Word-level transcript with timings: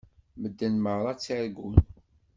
Medden 0.41 0.75
meṛṛa 0.83 1.13
ttargun. 1.17 1.75